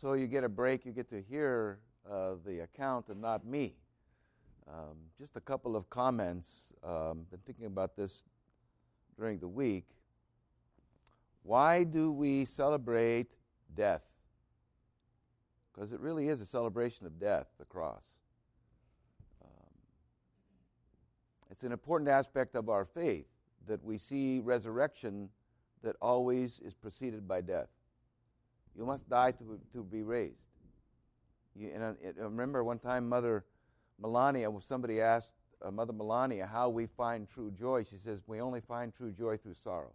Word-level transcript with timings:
So 0.00 0.14
you 0.14 0.28
get 0.28 0.44
a 0.44 0.48
break, 0.48 0.86
you 0.86 0.92
get 0.92 1.10
to 1.10 1.20
hear 1.20 1.78
uh, 2.10 2.36
the 2.46 2.60
account 2.60 3.08
and 3.08 3.20
not 3.20 3.44
me. 3.44 3.74
Um, 4.66 4.96
just 5.18 5.36
a 5.36 5.42
couple 5.42 5.76
of 5.76 5.90
comments. 5.90 6.72
Um, 6.82 7.26
been 7.30 7.40
thinking 7.44 7.66
about 7.66 7.96
this 7.96 8.24
during 9.18 9.38
the 9.40 9.48
week. 9.48 9.84
Why 11.42 11.84
do 11.84 12.12
we 12.12 12.46
celebrate 12.46 13.34
death? 13.74 14.00
Because 15.70 15.92
it 15.92 16.00
really 16.00 16.30
is 16.30 16.40
a 16.40 16.46
celebration 16.46 17.04
of 17.04 17.20
death, 17.20 17.48
the 17.58 17.66
cross. 17.66 18.04
Um, 19.44 19.74
it's 21.50 21.62
an 21.62 21.72
important 21.72 22.08
aspect 22.08 22.54
of 22.54 22.70
our 22.70 22.86
faith 22.86 23.26
that 23.66 23.84
we 23.84 23.98
see 23.98 24.40
resurrection 24.40 25.28
that 25.82 25.96
always 26.00 26.58
is 26.60 26.72
preceded 26.72 27.28
by 27.28 27.42
death. 27.42 27.68
You 28.80 28.86
must 28.86 29.10
die 29.10 29.32
to, 29.32 29.60
to 29.74 29.84
be 29.84 30.02
raised. 30.02 30.40
You, 31.54 31.70
and 31.74 31.84
I, 31.84 31.88
I 31.88 32.24
remember 32.24 32.64
one 32.64 32.78
time 32.78 33.10
Mother 33.10 33.44
Melania, 34.00 34.48
somebody 34.60 35.02
asked 35.02 35.34
uh, 35.62 35.70
Mother 35.70 35.92
Melania 35.92 36.46
how 36.46 36.70
we 36.70 36.86
find 36.86 37.28
true 37.28 37.50
joy. 37.50 37.84
She 37.84 37.98
says, 37.98 38.22
We 38.26 38.40
only 38.40 38.62
find 38.62 38.94
true 38.94 39.12
joy 39.12 39.36
through 39.36 39.52
sorrow. 39.62 39.92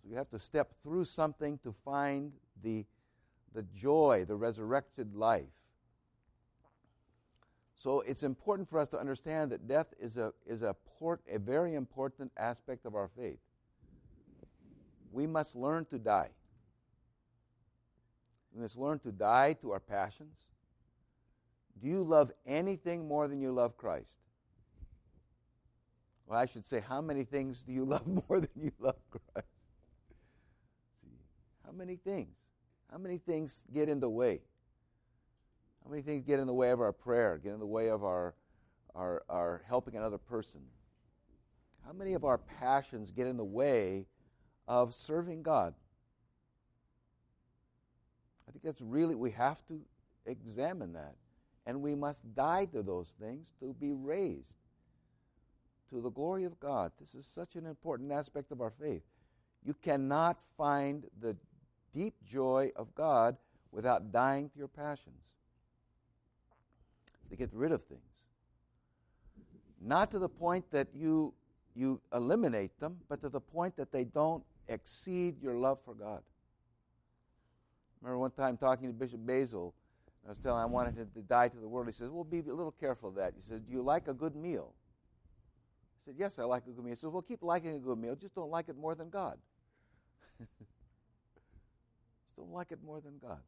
So 0.00 0.08
you 0.08 0.16
have 0.16 0.30
to 0.30 0.38
step 0.38 0.70
through 0.84 1.06
something 1.06 1.58
to 1.64 1.72
find 1.72 2.30
the, 2.62 2.84
the 3.52 3.64
joy, 3.74 4.24
the 4.24 4.36
resurrected 4.36 5.16
life. 5.16 5.50
So 7.74 8.02
it's 8.02 8.22
important 8.22 8.68
for 8.68 8.78
us 8.78 8.86
to 8.90 9.00
understand 9.00 9.50
that 9.50 9.66
death 9.66 9.92
is 9.98 10.16
a, 10.16 10.32
is 10.46 10.62
a, 10.62 10.76
port, 11.00 11.22
a 11.28 11.40
very 11.40 11.74
important 11.74 12.30
aspect 12.36 12.86
of 12.86 12.94
our 12.94 13.08
faith. 13.08 13.40
We 15.10 15.26
must 15.26 15.56
learn 15.56 15.86
to 15.86 15.98
die. 15.98 16.28
We 18.54 18.62
must 18.62 18.76
learn 18.76 18.98
to 19.00 19.12
die 19.12 19.54
to 19.62 19.72
our 19.72 19.80
passions. 19.80 20.38
Do 21.80 21.88
you 21.88 22.02
love 22.02 22.30
anything 22.46 23.08
more 23.08 23.26
than 23.28 23.40
you 23.40 23.52
love 23.52 23.76
Christ? 23.76 24.18
Well, 26.26 26.38
I 26.38 26.46
should 26.46 26.64
say, 26.64 26.80
how 26.86 27.00
many 27.00 27.24
things 27.24 27.62
do 27.62 27.72
you 27.72 27.84
love 27.86 28.06
more 28.06 28.40
than 28.40 28.50
you 28.56 28.72
love 28.78 28.96
Christ? 29.10 29.48
See, 31.02 31.10
how 31.64 31.72
many 31.72 31.96
things? 31.96 32.36
How 32.90 32.98
many 32.98 33.18
things 33.18 33.64
get 33.72 33.88
in 33.88 34.00
the 34.00 34.10
way? 34.10 34.40
How 35.82 35.90
many 35.90 36.02
things 36.02 36.24
get 36.24 36.38
in 36.38 36.46
the 36.46 36.54
way 36.54 36.70
of 36.70 36.80
our 36.80 36.92
prayer, 36.92 37.38
get 37.42 37.54
in 37.54 37.58
the 37.58 37.66
way 37.66 37.88
of 37.88 38.04
our, 38.04 38.34
our, 38.94 39.24
our 39.28 39.62
helping 39.66 39.96
another 39.96 40.18
person? 40.18 40.60
How 41.84 41.92
many 41.92 42.14
of 42.14 42.24
our 42.24 42.38
passions 42.38 43.10
get 43.10 43.26
in 43.26 43.36
the 43.36 43.44
way 43.44 44.06
of 44.68 44.94
serving 44.94 45.42
God? 45.42 45.74
I 48.48 48.52
think 48.52 48.62
that's 48.64 48.80
really, 48.80 49.14
we 49.14 49.30
have 49.32 49.66
to 49.68 49.80
examine 50.26 50.92
that. 50.94 51.14
And 51.66 51.80
we 51.80 51.94
must 51.94 52.34
die 52.34 52.66
to 52.66 52.82
those 52.82 53.12
things 53.20 53.52
to 53.60 53.72
be 53.74 53.92
raised 53.92 54.56
to 55.90 56.00
the 56.00 56.10
glory 56.10 56.44
of 56.44 56.58
God. 56.58 56.90
This 56.98 57.14
is 57.14 57.26
such 57.26 57.54
an 57.54 57.66
important 57.66 58.10
aspect 58.10 58.50
of 58.50 58.60
our 58.60 58.70
faith. 58.70 59.02
You 59.64 59.74
cannot 59.74 60.38
find 60.56 61.04
the 61.20 61.36
deep 61.94 62.14
joy 62.26 62.72
of 62.74 62.94
God 62.94 63.36
without 63.70 64.10
dying 64.10 64.48
to 64.48 64.58
your 64.58 64.68
passions. 64.68 65.34
To 67.30 67.36
get 67.36 67.50
rid 67.52 67.72
of 67.72 67.82
things. 67.84 68.00
Not 69.80 70.10
to 70.10 70.18
the 70.18 70.28
point 70.28 70.70
that 70.70 70.88
you, 70.94 71.32
you 71.74 72.00
eliminate 72.12 72.78
them, 72.80 72.98
but 73.08 73.20
to 73.20 73.28
the 73.28 73.40
point 73.40 73.76
that 73.76 73.92
they 73.92 74.04
don't 74.04 74.42
exceed 74.68 75.40
your 75.40 75.54
love 75.54 75.80
for 75.84 75.94
God 75.94 76.22
remember 78.02 78.18
one 78.18 78.32
time 78.32 78.56
talking 78.56 78.88
to 78.88 78.92
Bishop 78.92 79.24
Basil. 79.24 79.74
I 80.26 80.30
was 80.30 80.38
telling 80.38 80.62
him 80.62 80.70
I 80.70 80.72
wanted 80.72 80.96
to, 80.96 81.04
to 81.04 81.22
die 81.26 81.48
to 81.48 81.56
the 81.56 81.68
world. 81.68 81.86
He 81.86 81.92
says, 81.92 82.10
Well, 82.10 82.24
be 82.24 82.40
a 82.40 82.54
little 82.54 82.74
careful 82.78 83.08
of 83.08 83.14
that. 83.16 83.34
He 83.36 83.42
says, 83.42 83.60
Do 83.60 83.72
you 83.72 83.82
like 83.82 84.08
a 84.08 84.14
good 84.14 84.36
meal? 84.36 84.72
I 84.74 85.98
said, 86.06 86.14
Yes, 86.18 86.38
I 86.38 86.44
like 86.44 86.64
a 86.66 86.70
good 86.70 86.84
meal. 86.84 86.92
He 86.92 86.96
says, 86.96 87.10
Well, 87.10 87.22
keep 87.22 87.42
liking 87.42 87.74
a 87.74 87.78
good 87.78 87.98
meal. 87.98 88.14
Just 88.14 88.34
don't 88.34 88.50
like 88.50 88.68
it 88.68 88.76
more 88.76 88.94
than 88.94 89.10
God. 89.10 89.38
Just 90.38 92.36
don't 92.36 92.52
like 92.52 92.72
it 92.72 92.78
more 92.84 93.00
than 93.00 93.18
God. 93.20 93.40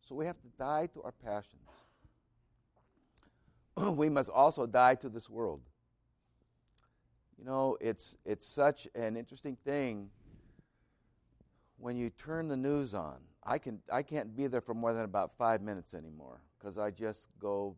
So 0.00 0.14
we 0.14 0.26
have 0.26 0.40
to 0.42 0.48
die 0.58 0.88
to 0.94 1.02
our 1.02 1.12
passions. 1.24 1.62
we 3.96 4.08
must 4.08 4.30
also 4.30 4.66
die 4.66 4.94
to 4.96 5.08
this 5.08 5.30
world. 5.30 5.60
You 7.38 7.44
know, 7.44 7.76
it's, 7.80 8.16
it's 8.24 8.46
such 8.46 8.86
an 8.94 9.16
interesting 9.16 9.56
thing 9.64 10.10
when 11.78 11.96
you 11.96 12.10
turn 12.10 12.48
the 12.48 12.56
news 12.56 12.94
on 12.94 13.16
I 13.46 13.58
can 13.58 13.80
I 13.92 14.02
can't 14.02 14.34
be 14.34 14.46
there 14.46 14.60
for 14.60 14.74
more 14.74 14.92
than 14.92 15.04
about 15.04 15.36
five 15.36 15.60
minutes 15.60 15.92
anymore 15.94 16.40
because 16.58 16.78
I 16.78 16.90
just 16.90 17.28
go, 17.38 17.76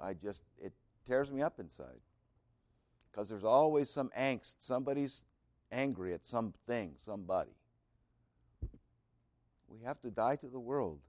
I 0.00 0.14
just 0.14 0.42
it 0.58 0.72
tears 1.06 1.30
me 1.30 1.42
up 1.42 1.60
inside 1.60 2.00
because 3.10 3.28
there's 3.28 3.44
always 3.44 3.90
some 3.90 4.10
angst. 4.18 4.56
Somebody's 4.58 5.24
angry 5.70 6.14
at 6.14 6.24
something, 6.24 6.94
somebody. 6.98 7.50
We 9.68 9.80
have 9.84 10.00
to 10.02 10.10
die 10.10 10.36
to 10.36 10.46
the 10.46 10.60
world. 10.60 11.00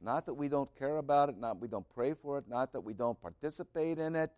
Not 0.00 0.26
that 0.26 0.34
we 0.34 0.48
don't 0.48 0.74
care 0.78 0.98
about 0.98 1.28
it, 1.28 1.38
not 1.38 1.60
we 1.60 1.68
don't 1.68 1.88
pray 1.94 2.14
for 2.14 2.38
it, 2.38 2.44
not 2.48 2.72
that 2.72 2.80
we 2.80 2.92
don't 2.92 3.20
participate 3.20 3.98
in 3.98 4.16
it, 4.16 4.30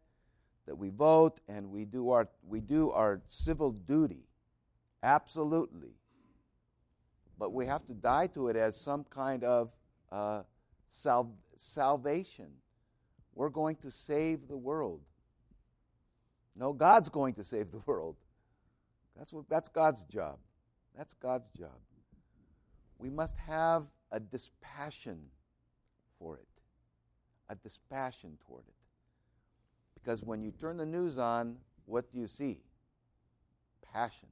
that 0.67 0.77
we 0.77 0.91
vote 0.91 1.41
and 1.49 1.71
we 1.71 1.85
do 1.85 2.11
our 2.11 2.29
we 2.47 2.61
do 2.61 2.91
our 2.91 3.21
civil 3.29 3.71
duty. 3.71 4.25
Absolutely 5.03 5.95
but 7.39 7.53
we 7.53 7.67
have 7.67 7.87
to 7.87 7.95
die 7.95 8.27
to 8.29 8.49
it 8.49 8.57
as 8.57 8.79
some 8.79 9.05
kind 9.05 9.45
of 9.45 9.75
uh, 10.11 10.43
sal- 10.87 11.37
salvation. 11.57 12.49
We're 13.35 13.51
going 13.51 13.77
to 13.77 13.91
save 13.91 14.49
the 14.49 14.57
world. 14.57 15.03
No, 16.55 16.73
God's 16.73 17.09
going 17.09 17.35
to 17.35 17.45
save 17.45 17.71
the 17.71 17.83
world. 17.87 18.17
That's, 19.17 19.33
what, 19.33 19.49
that's 19.49 19.69
God's 19.69 20.03
job. 20.05 20.39
That's 20.97 21.15
God's 21.15 21.49
job. 21.51 21.79
We 22.99 23.11
must 23.11 23.37
have 23.47 23.85
a 24.11 24.19
dispassion 24.19 25.19
for 26.19 26.37
it, 26.39 26.49
a 27.51 27.55
dispassion 27.57 28.39
toward 28.47 28.65
it. 28.67 28.75
Because 29.95 30.23
when 30.23 30.43
you 30.43 30.51
turn 30.51 30.79
the 30.79 30.87
news 30.87 31.19
on, 31.19 31.57
what 31.85 32.11
do 32.11 32.19
you 32.19 32.27
see? 32.27 32.61
Passion. 33.93 34.29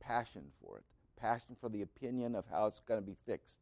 Passion 0.00 0.44
for 0.60 0.78
it 0.78 0.84
passion 1.20 1.56
for 1.60 1.68
the 1.68 1.82
opinion 1.82 2.34
of 2.34 2.44
how 2.50 2.66
it's 2.66 2.80
going 2.80 3.00
to 3.00 3.06
be 3.06 3.16
fixed. 3.26 3.60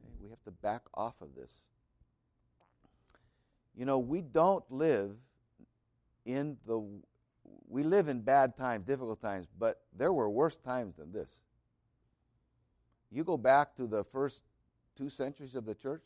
Okay? 0.00 0.14
We 0.22 0.30
have 0.30 0.42
to 0.44 0.50
back 0.50 0.82
off 0.94 1.14
of 1.20 1.34
this. 1.34 1.50
You 3.76 3.84
know, 3.84 3.98
we 3.98 4.20
don't 4.20 4.64
live 4.70 5.16
in 6.24 6.56
the 6.66 6.82
we 7.68 7.82
live 7.82 8.08
in 8.08 8.20
bad 8.20 8.56
times, 8.56 8.84
difficult 8.86 9.22
times, 9.22 9.46
but 9.58 9.82
there 9.96 10.12
were 10.12 10.28
worse 10.28 10.56
times 10.56 10.96
than 10.96 11.12
this. 11.12 11.40
You 13.10 13.24
go 13.24 13.36
back 13.36 13.74
to 13.76 13.86
the 13.86 14.04
first 14.04 14.42
two 14.96 15.08
centuries 15.08 15.54
of 15.54 15.64
the 15.64 15.74
church, 15.74 16.02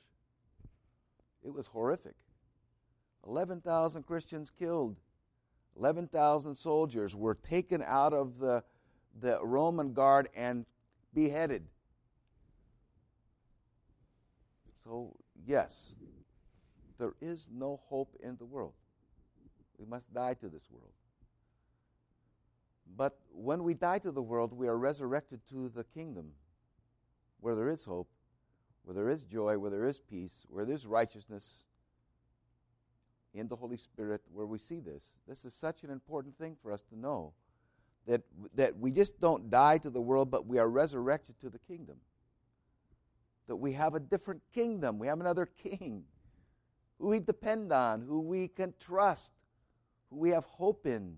it 1.43 1.53
was 1.53 1.67
horrific. 1.67 2.15
11,000 3.27 4.03
Christians 4.05 4.51
killed, 4.51 4.97
11,000 5.79 6.55
soldiers 6.55 7.17
were 7.17 7.35
taken 7.35 7.83
out 7.83 8.13
of 8.13 8.39
the 8.39 8.63
the 9.21 9.39
Roman 9.45 9.93
guard 9.93 10.29
and 10.35 10.67
beheaded. 11.13 11.65
So, 14.85 15.15
yes, 15.47 15.95
there 16.99 17.15
is 17.21 17.49
no 17.53 17.81
hope 17.89 18.15
in 18.23 18.37
the 18.37 18.45
world. 18.45 18.75
We 19.79 19.87
must 19.87 20.13
die 20.13 20.35
to 20.35 20.49
this 20.49 20.71
world. 20.71 20.93
But 22.97 23.19
when 23.33 23.65
we 23.65 23.75
die 23.75 23.99
to 24.01 24.13
the 24.13 24.23
world, 24.23 24.53
we 24.53 24.69
are 24.69 24.77
resurrected 24.77 25.41
to 25.51 25.69
the 25.69 25.85
kingdom 25.85 26.33
where 27.41 27.55
there 27.55 27.69
is 27.69 27.85
hope, 27.85 28.09
where 28.85 28.95
there 28.95 29.09
is 29.09 29.25
joy, 29.25 29.59
where 29.59 29.71
there 29.71 29.85
is 29.85 29.99
peace, 29.99 30.45
where 30.49 30.65
there 30.65 30.75
is 30.75 30.87
righteousness 30.87 31.65
in 33.33 33.49
the 33.49 33.57
Holy 33.57 33.77
Spirit, 33.77 34.23
where 34.33 34.47
we 34.47 34.59
see 34.59 34.81
this. 34.81 35.15
This 35.27 35.45
is 35.45 35.55
such 35.55 35.83
an 35.83 35.91
important 35.91 36.39
thing 36.39 36.57
for 36.63 36.71
us 36.71 36.83
to 36.83 36.99
know 36.99 37.33
that, 38.07 38.23
that 38.55 38.79
we 38.79 38.91
just 38.91 39.21
don't 39.21 39.51
die 39.51 39.79
to 39.79 39.91
the 39.91 40.01
world, 40.01 40.31
but 40.31 40.47
we 40.47 40.59
are 40.59 40.69
resurrected 40.69 41.41
to 41.41 41.49
the 41.49 41.59
kingdom. 41.59 41.97
That 43.47 43.57
we 43.57 43.73
have 43.73 43.95
a 43.95 44.01
different 44.01 44.43
kingdom. 44.53 44.99
We 44.99 45.07
have 45.07 45.21
another 45.21 45.47
king 45.47 46.05
who 46.99 47.09
we 47.09 47.21
depend 47.21 47.73
on, 47.73 48.03
who 48.03 48.21
we 48.21 48.49
can 48.49 48.75
trust, 48.79 49.33
who 50.11 50.17
we 50.17 50.31
have 50.31 50.45
hope 50.45 50.87
in. 50.87 51.17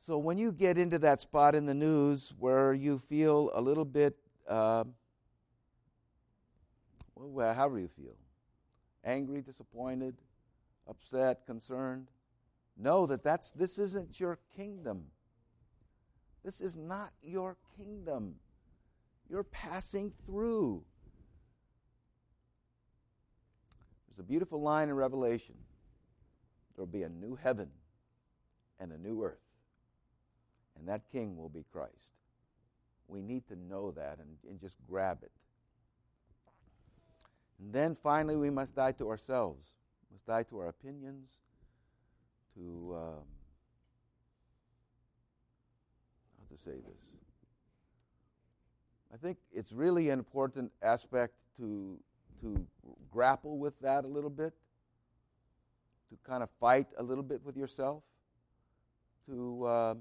So 0.00 0.18
when 0.18 0.36
you 0.36 0.52
get 0.52 0.76
into 0.76 0.98
that 0.98 1.22
spot 1.22 1.54
in 1.54 1.64
the 1.64 1.74
news 1.74 2.32
where 2.38 2.74
you 2.74 2.98
feel 2.98 3.50
a 3.54 3.60
little 3.60 3.86
bit, 3.86 4.16
uh, 4.46 4.84
well, 7.14 7.54
however 7.54 7.78
you 7.78 7.88
feel, 7.88 8.16
angry, 9.02 9.40
disappointed, 9.40 10.16
upset, 10.86 11.46
concerned, 11.46 12.08
Know 12.76 13.06
that 13.06 13.22
that's, 13.22 13.52
this 13.52 13.78
isn't 13.78 14.18
your 14.18 14.38
kingdom. 14.56 15.04
This 16.44 16.60
is 16.60 16.76
not 16.76 17.12
your 17.22 17.56
kingdom. 17.76 18.34
You're 19.30 19.44
passing 19.44 20.12
through. 20.26 20.82
There's 24.08 24.18
a 24.18 24.24
beautiful 24.24 24.60
line 24.60 24.88
in 24.88 24.94
Revelation 24.94 25.54
there 26.74 26.82
will 26.82 26.92
be 26.92 27.02
a 27.02 27.08
new 27.08 27.36
heaven 27.36 27.68
and 28.80 28.92
a 28.92 28.98
new 28.98 29.22
earth, 29.22 29.38
and 30.76 30.88
that 30.88 31.02
king 31.12 31.36
will 31.36 31.48
be 31.48 31.64
Christ. 31.72 32.12
We 33.06 33.22
need 33.22 33.46
to 33.48 33.56
know 33.56 33.92
that 33.92 34.18
and, 34.18 34.36
and 34.48 34.60
just 34.60 34.76
grab 34.88 35.18
it. 35.22 35.30
And 37.60 37.72
then 37.72 37.96
finally, 38.02 38.36
we 38.36 38.50
must 38.50 38.74
die 38.74 38.92
to 38.92 39.08
ourselves, 39.08 39.74
we 40.10 40.14
must 40.16 40.26
die 40.26 40.42
to 40.50 40.58
our 40.58 40.68
opinions, 40.68 41.30
to. 42.54 42.94
Um, 42.96 43.24
how 46.38 46.56
to 46.56 46.62
say 46.62 46.78
this? 46.86 47.02
I 49.12 49.16
think 49.16 49.38
it's 49.52 49.72
really 49.72 50.10
an 50.10 50.18
important 50.18 50.72
aspect 50.82 51.34
to, 51.58 51.96
to 52.40 52.66
grapple 53.12 53.58
with 53.58 53.78
that 53.80 54.04
a 54.04 54.08
little 54.08 54.30
bit, 54.30 54.52
to 56.10 56.16
kind 56.28 56.42
of 56.42 56.50
fight 56.58 56.88
a 56.98 57.02
little 57.02 57.22
bit 57.22 57.40
with 57.44 57.56
yourself, 57.56 58.02
to, 59.26 59.64
uh, 59.64 59.94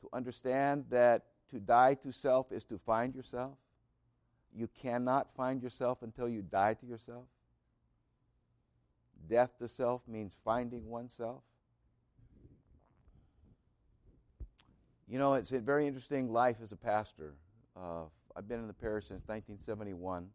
to 0.00 0.08
understand 0.12 0.86
that 0.90 1.26
to 1.50 1.60
die 1.60 1.94
to 1.94 2.10
self 2.10 2.50
is 2.50 2.64
to 2.64 2.78
find 2.78 3.14
yourself. 3.14 3.56
You 4.54 4.68
cannot 4.82 5.32
find 5.32 5.62
yourself 5.62 6.02
until 6.02 6.28
you 6.28 6.42
die 6.42 6.74
to 6.74 6.86
yourself. 6.86 7.26
Death 9.32 9.56
to 9.60 9.66
self 9.66 10.06
means 10.06 10.36
finding 10.44 10.90
oneself. 10.90 11.40
You 15.08 15.18
know, 15.18 15.32
it's 15.32 15.50
a 15.52 15.58
very 15.58 15.86
interesting 15.86 16.30
life 16.30 16.58
as 16.62 16.70
a 16.70 16.76
pastor. 16.76 17.32
Uh, 17.74 18.02
I've 18.36 18.46
been 18.46 18.60
in 18.60 18.66
the 18.66 18.74
parish 18.74 19.06
since 19.06 19.22
1971 19.28 20.28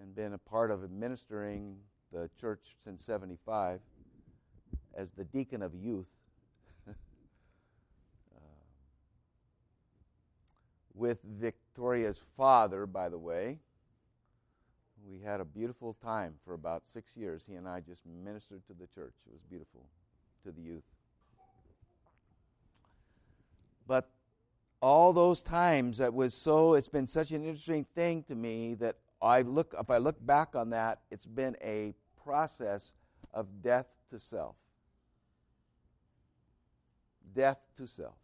and 0.00 0.14
been 0.14 0.32
a 0.32 0.38
part 0.38 0.70
of 0.70 0.82
administering 0.82 1.76
the 2.10 2.30
church 2.40 2.76
since 2.82 3.04
75 3.04 3.80
as 4.94 5.10
the 5.10 5.24
deacon 5.24 5.60
of 5.60 5.74
youth. 5.74 6.08
uh, 6.88 6.94
with 10.94 11.18
Victoria's 11.22 12.22
father, 12.34 12.86
by 12.86 13.10
the 13.10 13.18
way. 13.18 13.58
We 15.08 15.20
had 15.20 15.40
a 15.40 15.44
beautiful 15.44 15.94
time 15.94 16.34
for 16.44 16.54
about 16.54 16.84
six 16.84 17.16
years. 17.16 17.44
He 17.48 17.54
and 17.54 17.68
I 17.68 17.80
just 17.80 18.04
ministered 18.06 18.66
to 18.66 18.72
the 18.72 18.88
church. 18.88 19.14
It 19.26 19.32
was 19.32 19.42
beautiful 19.48 19.88
to 20.42 20.50
the 20.50 20.60
youth. 20.60 20.82
But 23.86 24.10
all 24.82 25.12
those 25.12 25.42
times 25.42 25.98
that 25.98 26.12
was 26.12 26.34
so 26.34 26.74
it's 26.74 26.88
been 26.88 27.06
such 27.06 27.30
an 27.30 27.44
interesting 27.44 27.86
thing 27.94 28.24
to 28.24 28.34
me 28.34 28.74
that 28.74 28.96
I 29.22 29.42
look 29.42 29.74
if 29.78 29.90
I 29.90 29.98
look 29.98 30.24
back 30.26 30.56
on 30.56 30.70
that, 30.70 31.00
it's 31.10 31.26
been 31.26 31.56
a 31.62 31.94
process 32.24 32.94
of 33.32 33.62
death 33.62 33.96
to 34.10 34.18
self. 34.18 34.56
Death 37.32 37.58
to 37.76 37.86
self. 37.86 38.16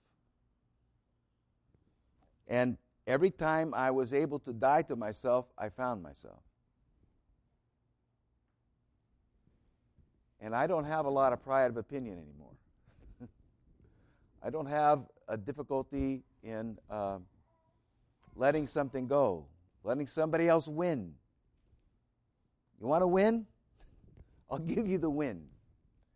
And 2.48 2.76
every 3.06 3.30
time 3.30 3.72
I 3.72 3.92
was 3.92 4.12
able 4.12 4.40
to 4.40 4.52
die 4.52 4.82
to 4.82 4.96
myself, 4.96 5.46
I 5.56 5.68
found 5.68 6.02
myself. 6.02 6.42
And 10.42 10.56
I 10.56 10.66
don't 10.66 10.84
have 10.84 11.06
a 11.06 11.10
lot 11.10 11.32
of 11.32 11.40
pride 11.40 11.70
of 11.70 11.76
opinion 11.76 12.18
anymore. 12.18 12.50
I 14.42 14.50
don't 14.50 14.66
have 14.66 15.06
a 15.28 15.36
difficulty 15.36 16.24
in 16.42 16.76
uh, 16.90 17.18
letting 18.34 18.66
something 18.66 19.06
go, 19.06 19.46
letting 19.84 20.08
somebody 20.08 20.48
else 20.48 20.66
win. 20.66 21.14
You 22.80 22.88
want 22.88 23.02
to 23.02 23.06
win? 23.06 23.46
I'll 24.50 24.58
give 24.58 24.88
you 24.88 24.98
the 24.98 25.08
win. 25.08 25.44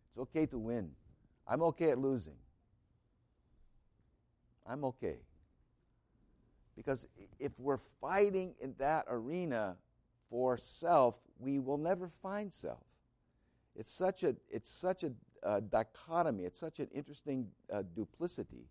It's 0.09 0.19
okay 0.19 0.45
to 0.47 0.57
win. 0.59 0.91
I'm 1.47 1.63
okay 1.63 1.91
at 1.91 1.97
losing. 1.97 2.35
I'm 4.67 4.83
okay. 4.83 5.19
Because 6.75 7.07
if 7.39 7.53
we're 7.57 7.79
fighting 8.01 8.55
in 8.59 8.75
that 8.77 9.05
arena 9.07 9.77
for 10.29 10.57
self, 10.57 11.17
we 11.39 11.59
will 11.59 11.77
never 11.77 12.09
find 12.09 12.51
self. 12.51 12.86
It's 13.77 13.93
such 13.93 14.23
a, 14.23 14.35
it's 14.49 14.69
such 14.69 15.03
a 15.03 15.11
uh, 15.43 15.59
dichotomy, 15.59 16.43
it's 16.45 16.59
such 16.59 16.79
an 16.79 16.87
interesting 16.93 17.47
uh, 17.71 17.83
duplicity 17.95 18.65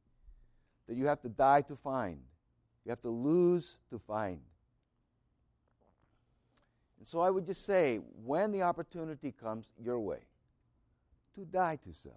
that 0.88 0.96
you 0.96 1.06
have 1.06 1.20
to 1.22 1.28
die 1.28 1.62
to 1.62 1.76
find. 1.76 2.18
You 2.84 2.90
have 2.90 3.00
to 3.02 3.10
lose 3.10 3.78
to 3.90 3.98
find. 3.98 4.40
And 6.98 7.06
so 7.06 7.20
I 7.20 7.30
would 7.30 7.46
just 7.46 7.64
say 7.64 8.00
when 8.24 8.50
the 8.50 8.62
opportunity 8.62 9.32
comes 9.32 9.66
your 9.80 10.00
way 10.00 10.20
to 11.36 11.44
die 11.44 11.78
to 11.84 11.94
self, 11.94 12.14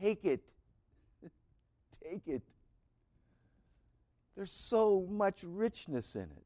take 0.00 0.24
it. 0.24 0.40
take 2.02 2.26
it. 2.26 2.42
There's 4.34 4.52
so 4.52 5.06
much 5.10 5.42
richness 5.44 6.14
in 6.14 6.22
it. 6.22 6.44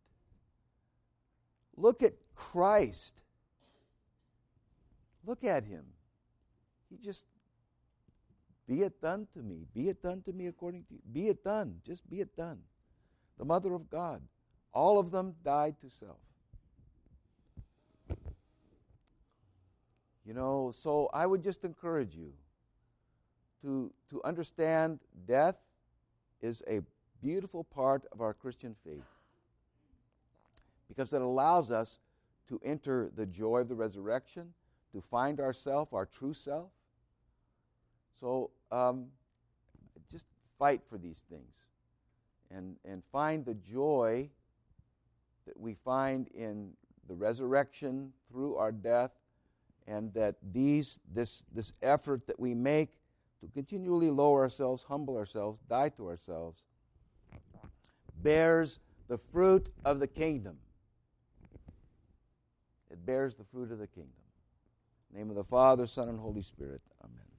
Look 1.77 2.03
at 2.03 2.15
Christ. 2.35 3.23
Look 5.27 5.45
at 5.45 5.65
him. 5.65 5.85
He 6.89 6.97
just 6.97 7.25
be 8.67 8.83
it 8.83 9.01
done 9.01 9.27
to 9.35 9.43
me. 9.43 9.67
Be 9.75 9.89
it 9.89 10.03
done 10.03 10.23
to 10.23 10.33
me 10.33 10.47
according 10.47 10.85
to 10.85 10.95
you. 10.95 11.01
Be 11.13 11.29
it 11.29 11.43
done. 11.43 11.81
Just 11.85 12.09
be 12.09 12.21
it 12.21 12.37
done. 12.37 12.61
The 13.39 13.45
mother 13.45 13.75
of 13.75 13.91
God. 13.91 14.23
All 14.73 14.99
of 14.99 15.11
them 15.11 15.35
died 15.45 15.75
to 15.81 15.91
self. 15.91 16.19
You 20.25 20.35
know, 20.35 20.71
so 20.73 21.11
I 21.13 21.27
would 21.27 21.43
just 21.43 21.65
encourage 21.65 22.15
you 22.15 22.33
to, 23.63 23.93
to 24.11 24.23
understand 24.23 25.01
death 25.27 25.57
is 26.41 26.63
a 26.69 26.81
beautiful 27.21 27.65
part 27.65 28.05
of 28.13 28.21
our 28.21 28.33
Christian 28.33 28.77
faith 28.85 29.03
because 30.89 31.13
it 31.13 31.23
allows 31.23 31.71
us 31.71 31.99
to 32.49 32.61
enter 32.65 33.11
the 33.15 33.27
joy 33.27 33.59
of 33.59 33.69
the 33.69 33.75
resurrection, 33.75 34.53
to 34.93 35.01
find 35.01 35.41
ourself, 35.41 35.93
our 35.93 36.07
true 36.07 36.35
self. 36.35 36.71
So 38.19 38.51
um, 38.71 39.07
just 40.11 40.27
fight 40.59 40.83
for 40.89 40.99
these 40.99 41.23
things 41.31 41.67
and, 42.51 42.77
and 42.85 43.03
find 43.13 43.45
the 43.45 43.55
joy 43.55 44.29
that 45.47 45.59
we 45.59 45.75
find 45.75 46.29
in 46.29 46.73
the 47.09 47.15
resurrection 47.15 48.13
through 48.31 48.57
our 48.57 48.73
death 48.73 49.13
and 49.87 50.13
that 50.15 50.37
these 50.53 51.01
this 51.13 51.43
this 51.53 51.73
effort 51.83 52.27
that 52.27 52.39
we 52.39 52.55
make 52.55 52.91
to 53.41 53.49
continually 53.49 54.11
lower 54.11 54.43
ourselves 54.43 54.85
humble 54.85 55.17
ourselves 55.17 55.59
die 55.69 55.89
to 55.89 56.07
ourselves 56.07 56.63
bears 58.23 58.79
the 59.09 59.19
fruit 59.19 59.71
of 59.85 59.99
the 59.99 60.07
kingdom 60.07 60.57
it 62.91 63.05
bears 63.05 63.35
the 63.35 63.45
fruit 63.45 63.73
of 63.73 63.79
the 63.79 63.87
kingdom 63.87 64.20
name 65.15 65.31
of 65.31 65.37
the 65.37 65.45
father 65.45 65.87
son 65.87 66.09
and 66.09 66.21
holy 66.21 66.43
spirit. 66.43 66.81
Amen 67.05 67.30